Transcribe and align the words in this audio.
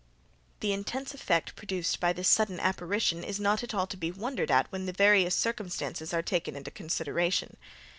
The 0.61 0.73
intense 0.73 1.13
effect 1.13 1.55
produced 1.55 1.99
by 1.99 2.11
this 2.11 2.27
sudden 2.27 2.59
apparition 2.59 3.23
is 3.23 3.39
not 3.39 3.61
at 3.61 3.75
all 3.75 3.85
to 3.85 3.95
be 3.95 4.09
wondered 4.09 4.49
at 4.49 4.65
when 4.71 4.87
the 4.87 4.91
various 4.93 5.35
circumstances 5.35 6.11
are 6.11 6.23
taken 6.23 6.55
into 6.55 6.71
consideration. 6.71 7.55